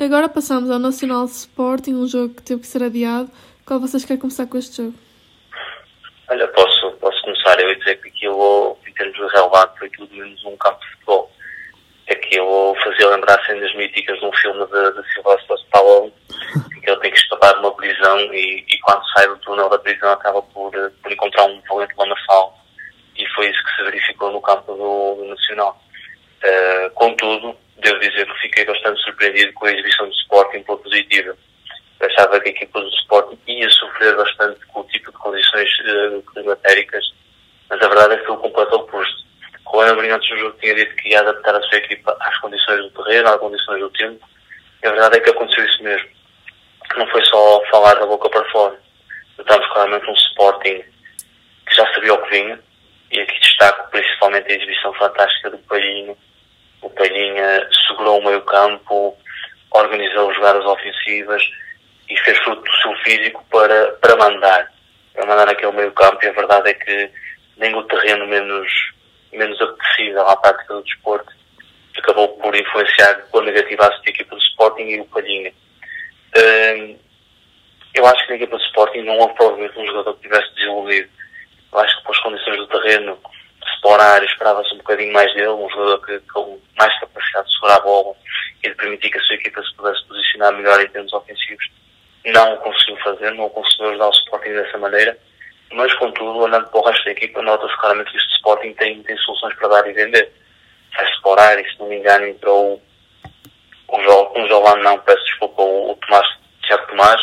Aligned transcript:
Agora 0.00 0.28
passamos 0.28 0.70
ao 0.70 0.78
Nacional 0.78 1.24
Sporting, 1.26 1.94
um 1.94 2.08
jogo 2.08 2.34
que 2.34 2.42
teve 2.42 2.62
que 2.62 2.66
ser 2.66 2.82
adiado. 2.82 3.30
Qual 3.66 3.78
vocês 3.78 4.04
querem 4.04 4.20
começar 4.20 4.46
com 4.46 4.58
este 4.58 4.82
jogo? 4.82 4.94
Olha, 6.28 6.48
posso, 6.48 6.90
posso 7.00 7.22
começar. 7.22 7.60
Eu 7.60 7.74
dizer 7.76 8.00
que 8.00 8.08
aquilo, 8.08 8.76
em 8.88 8.92
termos 8.94 9.14
de 9.14 9.36
relevante, 9.36 9.78
foi 9.78 9.90
tudo 9.90 10.14
menos 10.14 10.44
um 10.44 10.56
campo 10.56 10.80
de 10.80 10.90
futebol. 10.92 11.30
Aquilo 12.10 12.74
fazia 12.82 13.08
lembrar 13.10 13.44
cenas 13.46 13.74
míticas 13.76 14.18
de 14.18 14.24
um 14.24 14.32
filme 14.32 14.66
de, 14.66 14.92
de 15.00 15.12
Sylvester 15.12 15.56
Stallone, 15.66 16.12
em 16.76 16.80
que 16.80 16.90
ele 16.90 17.00
tem 17.00 17.10
que 17.12 17.18
escapar 17.18 17.52
de 17.52 17.60
uma 17.60 17.74
prisão 17.76 18.18
e, 18.34 18.64
e 18.68 18.78
quando 18.80 19.02
sai 19.12 19.28
do 19.28 19.36
túnel 19.38 19.68
da 19.68 19.78
prisão 19.78 20.10
acaba 20.10 20.42
por, 20.42 20.72
por 20.72 21.12
encontrar 21.12 21.44
um 21.44 21.60
valente 21.68 21.94
lamaçal. 21.96 22.58
E 23.16 23.26
foi 23.34 23.50
isso 23.50 23.62
que 23.64 23.69
se 23.80 23.84
verificou 23.84 24.30
no 24.30 24.42
campo 24.42 24.74
do, 24.74 25.24
Nacional. 25.24 25.80
Uh, 26.42 26.90
contudo, 26.90 27.56
devo 27.78 27.98
dizer 28.00 28.26
que 28.26 28.40
fiquei 28.40 28.64
bastante 28.64 29.00
surpreendido 29.02 29.52
com 29.54 29.66
a 29.66 29.72
exibição 29.72 30.06
do 30.06 30.12
Sporting 30.12 30.62
pela 30.62 30.78
positiva. 30.78 31.36
Achava 32.00 32.40
que 32.40 32.48
a 32.48 32.52
equipa 32.52 32.80
do 32.80 32.88
Sporting 32.88 33.38
ia 33.46 33.68
sofrer 33.70 34.16
bastante 34.16 34.64
com 34.66 34.80
o 34.80 34.84
tipo 34.84 35.10
de 35.10 35.18
condições 35.18 35.68
uh, 35.80 36.22
climatéricas, 36.32 37.04
mas 37.68 37.80
a 37.82 37.88
verdade 37.88 38.14
é 38.14 38.16
que 38.18 38.26
foi 38.26 38.36
o 38.36 38.38
completo 38.38 38.76
oposto. 38.76 39.20
O 39.72 39.80
Ana 39.80 39.94
Brinhantes 39.94 40.28
do 40.28 40.38
jogo 40.38 40.58
tinha 40.60 40.74
dito 40.74 40.96
que 40.96 41.10
ia 41.10 41.20
adaptar 41.20 41.54
a 41.54 41.62
sua 41.62 41.78
equipa 41.78 42.16
às 42.20 42.36
condições 42.38 42.82
do 42.82 43.04
terreno, 43.04 43.28
às 43.28 43.38
condições 43.38 43.80
do 43.80 43.90
tempo, 43.90 44.28
e 44.82 44.86
a 44.86 44.90
verdade 44.90 45.18
é 45.18 45.20
que 45.20 45.30
aconteceu 45.30 45.64
isso 45.64 45.82
mesmo. 45.82 46.08
Não 46.96 47.06
foi 47.08 47.24
só 47.24 47.62
falar 47.70 47.94
da 47.94 48.06
boca 48.06 48.28
para 48.30 48.50
fora. 48.50 48.80
Notamos 49.38 49.66
claramente 49.68 50.10
um 50.10 50.14
Sporting 50.14 50.82
que 51.68 51.76
já 51.76 51.94
sabia 51.94 52.14
o 52.14 52.22
que 52.22 52.30
vinha, 52.30 52.60
e 53.10 53.20
aqui 53.20 53.40
destaco 53.40 53.90
principalmente 53.90 54.50
a 54.50 54.56
exibição 54.56 54.92
fantástica 54.94 55.50
do 55.50 55.58
Palhinho, 55.58 56.16
o 56.82 56.90
Palhinha 56.90 57.68
segurou 57.86 58.20
o 58.20 58.24
meio 58.24 58.42
campo, 58.42 59.16
organizou 59.70 60.32
jogadas 60.34 60.64
ofensivas 60.64 61.42
e 62.08 62.16
fez 62.18 62.38
fruto 62.38 62.62
do 62.62 62.76
seu 62.82 62.94
físico 63.04 63.44
para, 63.50 63.92
para 64.00 64.16
mandar, 64.16 64.72
para 65.12 65.26
mandar 65.26 65.46
naquele 65.46 65.72
meio 65.72 65.92
campo 65.92 66.24
e 66.24 66.28
a 66.28 66.32
verdade 66.32 66.70
é 66.70 66.74
que 66.74 67.10
nem 67.56 67.74
o 67.74 67.82
terreno 67.84 68.26
menos, 68.26 68.68
menos 69.32 69.60
apetecível 69.60 70.26
à 70.26 70.36
prática 70.36 70.74
do 70.74 70.82
desporto 70.82 71.40
acabou 72.00 72.28
por 72.28 72.54
influenciar 72.54 73.14
com 73.30 73.40
negativa 73.42 73.86
a 73.86 74.10
equipa 74.10 74.34
do 74.34 74.42
Sporting 74.42 74.82
e 74.82 75.00
o 75.00 75.04
Palhinha. 75.06 75.52
Hum, 76.36 76.96
eu 77.94 78.06
acho 78.06 78.22
que 78.24 78.30
na 78.30 78.36
equipa 78.36 78.56
do 78.56 78.64
Sporting 78.64 79.02
não 79.02 79.18
houve 79.18 79.34
provavelmente 79.34 79.78
um 79.78 79.86
jogador 79.86 80.14
que 80.14 80.22
tivesse 80.22 80.54
desenvolvido. 80.54 81.08
Eu 81.72 81.78
acho 81.78 81.96
que 81.96 82.02
pelas 82.02 82.20
condições 82.20 82.56
do 82.56 82.68
terreno 82.90 83.18
explorar, 83.74 84.22
esperava-se 84.24 84.74
um 84.74 84.78
bocadinho 84.78 85.12
mais 85.12 85.32
dele, 85.34 85.48
um 85.48 85.68
jogador 85.70 86.04
que, 86.04 86.18
com 86.32 86.60
mais 86.78 86.98
capacidade 86.98 87.46
de 87.46 87.54
segurar 87.54 87.76
a 87.76 87.80
bola 87.80 88.14
e 88.64 88.68
de 88.68 88.74
permitir 88.74 89.10
que 89.10 89.18
a 89.18 89.22
sua 89.22 89.36
equipa 89.36 89.62
se 89.62 89.74
pudesse 89.76 90.04
posicionar 90.06 90.52
melhor 90.54 90.80
em 90.80 90.88
termos 90.88 91.12
ofensivos. 91.12 91.70
Não 92.26 92.54
o 92.54 92.56
conseguiu 92.58 92.96
fazer, 92.98 93.30
não 93.32 93.46
o 93.46 93.50
conseguiu 93.50 93.90
ajudar 93.90 94.08
o 94.08 94.12
Sporting 94.12 94.52
dessa 94.52 94.78
maneira, 94.78 95.18
mas 95.72 95.92
contudo, 95.94 96.40
olhando 96.40 96.68
para 96.68 96.80
o 96.80 96.84
resto 96.84 97.04
da 97.04 97.10
equipa, 97.12 97.42
nota-se 97.42 97.76
claramente 97.78 98.10
que 98.10 98.16
este 98.16 98.36
Sporting 98.36 98.72
tem, 98.74 99.02
tem 99.02 99.16
soluções 99.18 99.54
para 99.54 99.68
dar 99.68 99.88
e 99.88 99.92
vender. 99.92 100.32
Vai 100.96 101.10
explorar 101.10 101.58
e, 101.58 101.70
se 101.70 101.78
não 101.78 101.86
me 101.86 101.96
engano, 101.96 102.26
entrou 102.26 102.82
um, 103.92 104.02
jo 104.02 104.32
um 104.36 104.48
Jovem, 104.48 104.82
não, 104.82 104.98
peço 104.98 105.24
desculpa, 105.24 105.62
o, 105.62 105.92
o 105.92 105.96
Tomás, 105.96 106.26
Tiago 106.62 106.86
Tomás, 106.88 107.20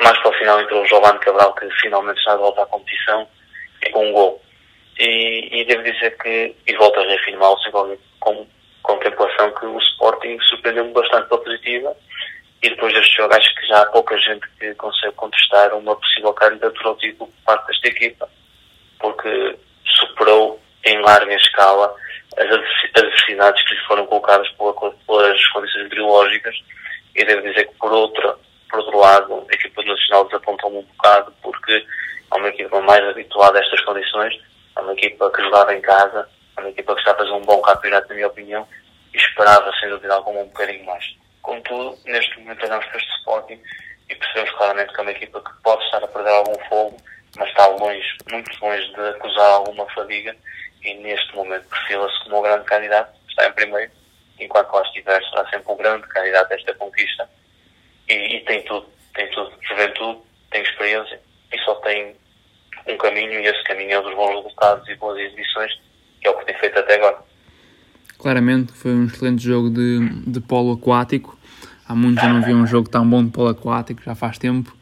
mais 0.00 0.18
para 0.18 0.30
o 0.30 0.38
final 0.38 0.60
entrou 0.60 0.82
o 0.82 0.86
Giovanni 0.86 1.18
Cabral, 1.20 1.54
que 1.54 1.70
finalmente 1.80 2.18
está 2.18 2.32
de 2.32 2.40
volta 2.40 2.62
à 2.62 2.66
competição, 2.66 3.28
e 3.86 3.90
com 3.90 4.08
um 4.08 4.12
gol 4.12 4.42
e, 4.98 5.60
e 5.60 5.64
devo 5.64 5.82
dizer 5.82 6.16
que, 6.18 6.54
e 6.66 6.74
volto 6.76 7.00
a 7.00 7.04
reafirmar 7.04 7.52
o 7.52 7.98
com 8.20 8.46
contemplação, 8.82 9.52
que 9.54 9.66
o 9.66 9.78
Sporting 9.78 10.38
surpreendeu-me 10.48 10.92
bastante 10.92 11.28
pela 11.28 11.42
positiva. 11.42 11.96
E 12.62 12.68
depois 12.70 12.92
deste 12.92 13.16
jogo 13.16 13.34
acho 13.34 13.54
que 13.56 13.66
já 13.66 13.82
há 13.82 13.86
pouca 13.86 14.16
gente 14.18 14.46
que 14.58 14.74
consegue 14.74 15.14
contestar 15.14 15.74
uma 15.74 15.96
possível 15.96 16.32
candidatura 16.32 16.90
ao 16.90 16.96
título 16.96 17.30
por 17.30 17.44
parte 17.44 17.66
desta 17.66 17.88
equipa, 17.88 18.28
porque 19.00 19.56
superou 19.84 20.60
em 20.84 21.00
larga 21.00 21.34
escala 21.34 21.94
as 22.36 22.46
adversidades 22.96 23.62
que 23.66 23.74
lhe 23.74 23.80
foram 23.82 24.06
colocadas 24.06 24.48
pelas 24.50 25.48
condições 25.48 25.84
meteorológicas. 25.84 26.54
E 27.16 27.24
devo 27.24 27.42
dizer 27.42 27.66
que 27.66 27.74
por 27.74 27.92
outra, 27.92 28.36
por 28.70 28.78
outro 28.78 28.98
lado, 28.98 29.46
a 29.50 29.54
equipa 29.54 29.82
nacional 29.82 30.24
desapontou-me 30.26 30.78
um 30.78 30.82
bocado 30.82 31.32
porque 31.42 31.84
é 32.32 32.38
uma 32.38 32.48
equipa 32.48 32.80
mais 32.80 33.04
habituada 33.04 33.58
a 33.58 33.62
estas 33.62 33.80
condições 33.82 34.40
é 34.76 34.80
uma 34.80 34.92
equipa 34.92 35.30
que 35.30 35.42
jogava 35.42 35.74
em 35.74 35.80
casa, 35.80 36.28
é 36.56 36.60
uma 36.60 36.70
equipa 36.70 36.94
que 36.94 37.00
está 37.00 37.12
a 37.12 37.16
fazer 37.16 37.32
um 37.32 37.42
bom 37.42 37.60
campeonato, 37.62 38.08
na 38.08 38.14
minha 38.14 38.26
opinião, 38.26 38.66
e 39.12 39.16
esperava, 39.16 39.70
sem 39.78 39.88
dúvida 39.88 40.14
alguma, 40.14 40.40
um 40.40 40.46
bocadinho 40.46 40.84
mais. 40.84 41.04
Contudo, 41.42 41.98
neste 42.04 42.38
momento 42.40 42.64
olhamos 42.64 42.86
para 42.86 42.96
este 42.98 43.10
Sporting 43.18 43.62
e 44.08 44.14
percebemos 44.14 44.50
claramente 44.52 44.92
que 44.92 45.00
é 45.00 45.02
uma 45.02 45.10
equipa 45.10 45.40
que 45.40 45.62
pode 45.62 45.84
estar 45.84 46.02
a 46.02 46.08
perder 46.08 46.30
algum 46.30 46.58
fogo, 46.68 46.96
mas 47.36 47.48
está 47.48 47.66
longe, 47.66 48.16
muito 48.30 48.64
longe 48.64 48.94
de 48.94 49.00
acusar 49.08 49.50
alguma 49.50 49.86
fadiga 49.90 50.36
e 50.82 50.94
neste 50.94 51.34
momento 51.34 51.68
perfila-se 51.68 52.24
como 52.24 52.38
um 52.38 52.42
grande 52.42 52.64
candidato, 52.64 53.12
está 53.28 53.48
em 53.48 53.52
primeiro, 53.52 53.90
enquanto 54.38 54.72
lá 54.72 54.82
estiver 54.82 55.22
será 55.24 55.48
sempre 55.48 55.72
um 55.72 55.76
grande 55.76 56.06
candidato 56.08 56.52
a 56.52 56.54
esta 56.54 56.74
conquista 56.74 57.28
e, 58.08 58.36
e 58.36 58.40
tem 58.44 58.62
tudo, 58.64 58.88
tem 59.14 59.30
tudo, 59.30 59.52
juventude, 59.62 60.20
tem 60.50 60.62
experiência 60.62 61.20
e 61.52 61.58
só 61.60 61.74
tem 61.76 62.16
um 62.88 62.96
caminho 62.96 63.32
e 63.32 63.46
esse 63.46 63.62
caminho 63.64 63.92
é 63.92 64.02
dos 64.02 64.14
bons 64.14 64.36
resultados 64.36 64.88
e 64.88 64.94
boas 64.96 65.18
exibições, 65.18 65.72
que 66.20 66.28
é 66.28 66.30
o 66.30 66.38
que 66.38 66.46
tem 66.46 66.58
feito 66.58 66.78
até 66.78 66.96
agora. 66.96 67.18
Claramente 68.18 68.72
foi 68.72 68.92
um 68.92 69.06
excelente 69.06 69.42
jogo 69.42 69.70
de, 69.70 70.08
de 70.26 70.40
polo 70.40 70.72
aquático. 70.72 71.38
Há 71.86 71.94
muito 71.94 72.20
que 72.20 72.26
não 72.26 72.42
vi 72.42 72.54
um 72.54 72.66
jogo 72.66 72.88
tão 72.88 73.08
bom 73.08 73.24
de 73.24 73.30
polo 73.30 73.48
aquático, 73.48 74.02
já 74.04 74.14
faz 74.14 74.38
tempo. 74.38 74.74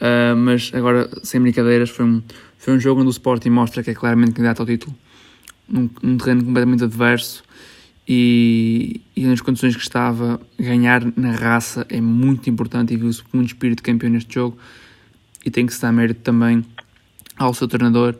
Uh, 0.00 0.36
mas 0.36 0.70
agora, 0.74 1.08
sem 1.22 1.40
brincadeiras, 1.40 1.90
foi 1.90 2.04
um, 2.04 2.22
foi 2.56 2.74
um 2.74 2.80
jogo 2.80 3.00
onde 3.00 3.08
o 3.08 3.10
Sporting 3.10 3.50
mostra 3.50 3.82
que 3.82 3.90
é 3.90 3.94
claramente 3.94 4.32
candidato 4.32 4.60
ao 4.60 4.66
título. 4.66 4.94
Num, 5.68 5.90
num 6.02 6.16
terreno 6.16 6.44
completamente 6.44 6.84
adverso 6.84 7.44
e, 8.08 9.02
e, 9.14 9.26
nas 9.26 9.42
condições 9.42 9.76
que 9.76 9.82
estava, 9.82 10.40
ganhar 10.58 11.02
na 11.14 11.32
raça 11.32 11.86
é 11.90 12.00
muito 12.00 12.48
importante 12.48 12.94
e 12.94 12.96
viu-se 12.96 13.22
muito 13.34 13.48
espírito 13.48 13.82
campeão 13.82 14.10
neste 14.10 14.32
jogo 14.32 14.56
e 15.44 15.50
tem 15.50 15.66
que 15.66 15.74
se 15.74 15.82
dar 15.82 15.92
mérito 15.92 16.22
também 16.22 16.64
ao 17.38 17.54
seu 17.54 17.68
treinador 17.68 18.16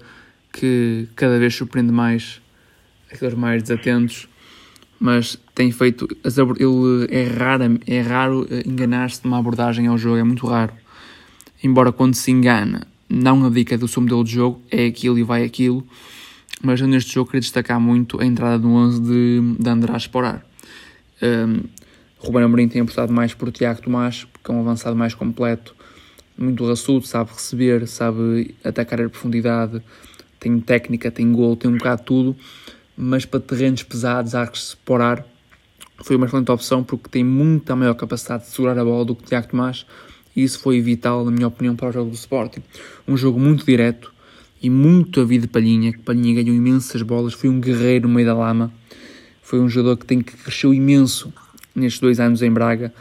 que 0.53 1.09
cada 1.15 1.39
vez 1.39 1.55
surpreende 1.55 1.93
mais 1.93 2.41
aqueles 3.13 3.35
mais 3.35 3.63
desatentos, 3.63 4.29
mas 4.99 5.39
tem 5.55 5.71
feito. 5.71 6.09
Ele 6.25 7.07
é 7.11 7.25
raro, 7.25 7.81
é 7.87 8.01
raro 8.01 8.47
enganar-se 8.67 9.25
numa 9.25 9.39
abordagem 9.39 9.87
ao 9.87 9.99
jogo, 9.99 10.19
é 10.19 10.25
muito 10.25 10.47
raro. 10.47 10.73
Embora 11.63 11.91
quando 11.91 12.15
se 12.15 12.31
engana, 12.31 12.87
não 13.09 13.45
abdica 13.45 13.77
do 13.77 13.89
seu 13.89 14.03
modelo 14.03 14.23
de 14.23 14.33
jogo, 14.33 14.63
é 14.71 14.87
aquilo 14.87 15.19
e 15.19 15.23
vai 15.23 15.45
aquilo. 15.45 15.87
Mas 16.63 16.81
eu 16.81 16.89
neste 16.89 17.15
jogo 17.15 17.31
queria 17.31 17.41
destacar 17.41 17.81
muito 17.81 18.21
a 18.21 18.25
entrada 18.25 18.59
do 18.59 18.69
11 18.69 19.01
de, 19.01 19.55
de 19.59 19.69
András 19.69 20.03
Sporar. 20.03 20.45
Um, 21.23 21.63
Ruben 22.19 22.43
Amorim 22.43 22.69
tem 22.69 22.83
apostado 22.83 23.13
mais 23.13 23.33
por 23.33 23.51
Tiago 23.53 23.81
Tomás, 23.81 24.25
porque 24.33 24.51
é 24.51 24.55
um 24.55 24.61
avançado 24.61 24.97
mais 24.97 25.15
completo 25.15 25.75
muito 26.39 26.67
raçudo, 26.67 27.07
sabe 27.07 27.31
receber, 27.33 27.87
sabe 27.89 28.55
atacar 28.65 29.01
a 29.01 29.09
profundidade, 29.09 29.83
tem 30.39 30.59
técnica, 30.61 31.11
tem 31.11 31.33
gol, 31.33 31.57
tem 31.57 31.71
um 31.71 31.77
bocado 31.77 32.01
de 32.01 32.07
tudo, 32.07 32.37
mas 32.97 33.25
para 33.25 33.41
terrenos 33.41 33.83
pesados, 33.83 34.35
arcos 34.35 34.77
por 34.85 35.01
ar, 35.01 35.27
foi 36.03 36.17
uma 36.17 36.27
excelente 36.27 36.51
opção 36.51 36.85
porque 36.85 37.09
tem 37.09 37.25
muita 37.25 37.75
maior 37.75 37.95
capacidade 37.95 38.45
de 38.45 38.51
segurar 38.51 38.79
a 38.79 38.85
bola 38.85 39.05
do 39.05 39.17
que 39.17 39.25
o 39.25 39.27
Tiago 39.27 39.49
Tomás 39.49 39.85
e 40.35 40.45
isso 40.45 40.61
foi 40.61 40.81
vital, 40.81 41.25
na 41.25 41.33
minha 41.33 41.49
opinião, 41.49 41.75
para 41.75 41.89
o 41.89 41.93
jogo 41.93 42.11
do 42.11 42.15
Sporting. 42.15 42.63
Um 43.09 43.17
jogo 43.17 43.41
muito 43.41 43.67
direto 43.67 44.15
e 44.63 44.71
muito 44.71 45.21
a 45.21 45.25
vida 45.25 45.47
de 45.47 45.53
Palhinha, 45.53 45.93
que 45.93 45.99
Palhinha 45.99 46.43
ganhou 46.43 46.55
imensas 46.55 47.03
bolas, 47.03 47.35
foi 47.35 47.51
um 47.51 47.61
guerreiro 47.61 48.07
no 48.07 48.15
meio 48.15 48.27
da 48.27 48.35
lama, 48.35 48.73
foi 49.43 49.59
um 49.59 49.69
jogador 49.69 49.97
que, 49.97 50.07
tem, 50.07 50.21
que 50.21 50.37
cresceu 50.37 50.73
imenso 50.73 51.33
nestes 51.75 52.01
dois 52.01 52.21
anos 52.21 52.43
em 52.43 52.53
Braga, 52.53 52.95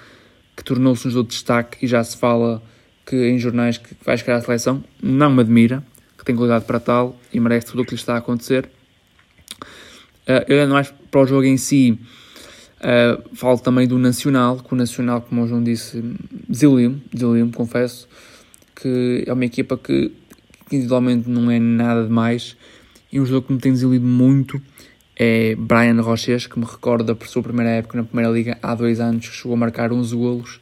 que 0.56 0.64
tornou-se 0.64 1.08
um 1.08 1.12
jogador 1.12 1.28
de 1.28 1.36
destaque 1.36 1.86
e 1.86 1.88
já 1.88 2.04
se 2.04 2.18
fala 2.18 2.64
que 3.08 3.16
em 3.16 3.40
jornais 3.40 3.78
que 3.78 3.96
vai 4.06 4.18
chegar 4.18 4.36
à 4.36 4.42
seleção, 4.42 4.84
não 5.02 5.32
me 5.32 5.40
admira, 5.40 5.82
que 6.18 6.26
tem 6.26 6.36
qualidade 6.36 6.66
para 6.66 6.78
tal 6.78 7.18
e 7.34 7.40
merece 7.40 7.68
tudo 7.68 7.82
o 7.82 7.86
que 7.86 7.92
lhe 7.92 8.00
está 8.00 8.16
a 8.16 8.18
acontecer. 8.18 8.70
Uh, 10.28 10.54
olhando 10.54 10.74
mais 10.74 10.94
para 11.10 11.22
o 11.22 11.26
jogo 11.26 11.46
em 11.46 11.56
si, 11.56 11.98
uh, 12.82 13.34
falo 13.34 13.58
também 13.60 13.88
do 13.88 13.98
Nacional, 13.98 14.58
que 14.58 14.74
o 14.74 14.76
Nacional, 14.76 15.22
como 15.22 15.42
o 15.42 15.48
João 15.48 15.64
disse, 15.64 16.04
desiludiu-me, 16.50 17.02
desiludiu 17.14 17.50
confesso, 17.56 18.10
que 18.76 19.24
é 19.26 19.32
uma 19.32 19.46
equipa 19.46 19.78
que, 19.78 20.12
que 20.70 20.76
individualmente 20.76 21.30
não 21.30 21.50
é 21.50 21.60
nada 21.60 22.04
demais, 22.04 22.58
e 23.10 23.22
um 23.22 23.26
jogo 23.26 23.48
que 23.48 23.54
me 23.54 23.60
tem 23.60 23.72
desiludido 23.72 24.06
muito 24.06 24.62
é 25.20 25.56
Brian 25.56 26.00
Roches, 26.02 26.46
que 26.46 26.60
me 26.60 26.66
recorda 26.66 27.16
por 27.16 27.28
sua 27.28 27.42
primeira 27.42 27.72
época 27.72 27.98
na 27.98 28.04
Primeira 28.04 28.30
Liga, 28.30 28.58
há 28.62 28.76
dois 28.76 29.00
anos, 29.00 29.28
que 29.28 29.36
chegou 29.36 29.54
a 29.54 29.58
marcar 29.58 29.92
11 29.94 30.16
golos, 30.16 30.60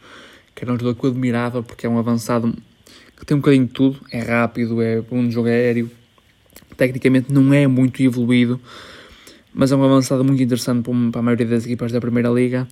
que 0.55 0.63
era 0.63 0.73
um 0.73 0.79
jogador 0.79 0.97
que 0.97 1.05
eu 1.05 1.09
admirava 1.11 1.61
porque 1.61 1.85
é 1.85 1.89
um 1.89 1.99
avançado 1.99 2.55
que 3.17 3.25
tem 3.25 3.35
um 3.35 3.41
bocadinho 3.41 3.65
de 3.65 3.73
tudo, 3.73 3.99
é 4.11 4.21
rápido, 4.21 4.81
é 4.81 5.01
bom 5.01 5.25
de 5.27 5.33
jogo 5.33 5.47
aéreo, 5.47 5.91
tecnicamente 6.75 7.31
não 7.31 7.53
é 7.53 7.67
muito 7.67 8.01
evoluído, 8.01 8.59
mas 9.53 9.71
é 9.71 9.75
um 9.75 9.83
avançado 9.83 10.23
muito 10.23 10.41
interessante 10.41 10.89
para 11.11 11.19
a 11.19 11.23
maioria 11.23 11.45
das 11.45 11.65
equipas 11.65 11.91
da 11.91 12.01
Primeira 12.01 12.29
Liga 12.29 12.67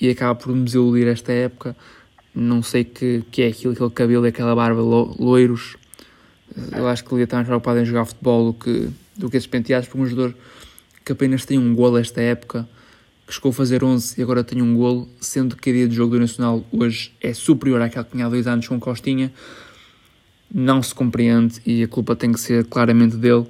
e 0.00 0.10
acaba 0.10 0.34
por 0.34 0.54
me 0.54 0.64
desiludir 0.64 1.08
esta 1.08 1.32
época. 1.32 1.76
Não 2.34 2.62
sei 2.62 2.84
que, 2.84 3.24
que 3.30 3.42
é 3.42 3.48
aquilo, 3.48 3.72
aquele 3.72 3.90
cabelo 3.90 4.26
e 4.26 4.28
aquela 4.28 4.54
barba 4.54 4.80
lo, 4.80 5.16
loiros. 5.18 5.76
Eu 6.76 6.86
acho 6.86 7.04
que 7.04 7.14
ele 7.14 7.24
está 7.24 7.36
mais 7.36 7.46
preocupado 7.46 7.80
em 7.80 7.84
jogar 7.84 8.04
futebol 8.04 8.52
do 8.52 8.58
que, 8.58 8.90
do 9.16 9.30
que 9.30 9.36
esses 9.36 9.46
penteados, 9.46 9.88
porque 9.88 10.02
um 10.02 10.06
jogador 10.06 10.34
que 11.04 11.12
apenas 11.12 11.44
tem 11.44 11.58
um 11.58 11.74
golo 11.74 11.98
esta 11.98 12.20
época, 12.20 12.68
que 13.28 13.34
chegou 13.34 13.50
a 13.50 13.52
fazer 13.52 13.84
11 13.84 14.18
e 14.18 14.22
agora 14.22 14.42
tem 14.42 14.62
um 14.62 14.74
golo, 14.74 15.06
sendo 15.20 15.54
que 15.54 15.68
a 15.68 15.72
dia 15.74 15.86
de 15.86 15.94
jogo 15.94 16.14
do 16.14 16.20
Nacional 16.20 16.64
hoje 16.72 17.12
é 17.20 17.34
superior 17.34 17.82
àquela 17.82 18.02
que 18.02 18.12
tinha 18.12 18.24
há 18.24 18.28
dois 18.30 18.46
anos 18.46 18.66
com 18.66 18.80
Costinha, 18.80 19.30
não 20.52 20.82
se 20.82 20.94
compreende 20.94 21.60
e 21.66 21.82
a 21.82 21.88
culpa 21.88 22.16
tem 22.16 22.32
que 22.32 22.40
ser 22.40 22.64
claramente 22.64 23.16
dele 23.16 23.46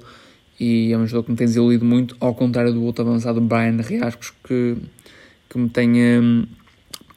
e 0.59 0.91
é 0.91 0.97
um 0.97 1.07
jogador 1.07 1.23
que 1.23 1.31
me 1.31 1.37
tem 1.37 1.47
desiludido 1.47 1.85
muito, 1.85 2.17
ao 2.19 2.35
contrário 2.35 2.73
do 2.73 2.83
outro 2.83 3.05
avançado 3.05 3.39
Brian 3.39 3.77
Riascos, 3.81 4.33
que, 4.43 4.75
que 5.49 5.57
me 5.57 5.69
tem 5.69 5.91
um, 6.19 6.45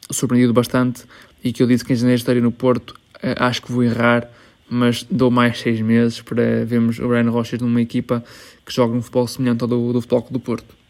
surpreendido 0.09 0.53
bastante 0.53 1.03
e 1.43 1.53
que 1.53 1.65
eu 1.65 1.67
disse 1.67 1.85
que 1.85 1.93
em 1.93 1.97
janeiro 1.97 2.19
estaria 2.19 2.41
no 2.41 2.53
Porto, 2.53 2.93
uh, 3.17 3.43
acho 3.43 3.61
que 3.61 3.73
vou 3.73 3.83
errar, 3.83 4.31
mas 4.71 5.03
dou 5.11 5.33
mais 5.33 5.59
seis 5.59 5.81
meses 5.81 6.23
para 6.23 6.65
vermos 6.65 7.01
o 7.01 7.09
Brian 7.09 7.29
Rochas 7.29 7.61
numa 7.61 7.83
equipa 7.83 8.23
que 8.65 8.73
joga 8.73 8.95
um 8.95 9.03
futebol 9.03 9.27
semelhante 9.27 9.63
ao 9.63 9.69
do, 9.69 9.93
do 9.93 10.01
Futebol 10.01 10.29
do 10.31 10.39
Porto. 10.39 10.82